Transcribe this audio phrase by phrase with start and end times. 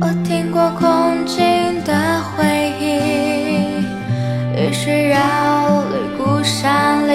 [0.00, 2.44] 我听过空境的回
[2.80, 2.84] 忆，
[4.56, 5.16] 于是绕
[5.84, 7.12] 旅孤山里；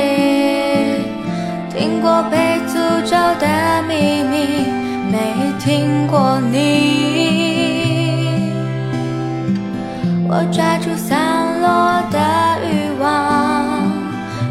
[1.69, 3.47] 听过被诅咒的
[3.87, 4.67] 秘密，
[5.11, 5.17] 没
[5.59, 6.61] 听过你。
[10.29, 12.17] 我抓住散落的
[12.63, 13.05] 欲望，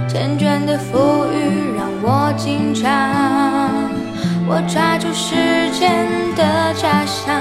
[0.09, 2.91] 缱绻的浮语让我紧张。
[4.55, 5.35] 我抓住时
[5.71, 7.33] 间的假象。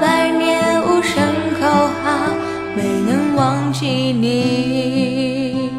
[0.00, 1.22] 百年无声
[1.60, 2.34] 口号，
[2.76, 5.70] 没能忘记你。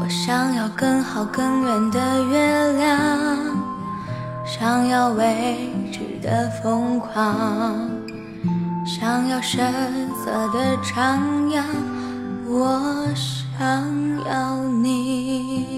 [0.00, 2.98] 我想要更好更圆的月亮，
[4.44, 7.90] 想要未知的疯狂，
[8.86, 9.72] 想要深
[10.24, 11.18] 色的徜
[11.50, 11.62] 徉，
[12.46, 12.80] 我
[13.14, 13.58] 想
[14.28, 15.75] 要你。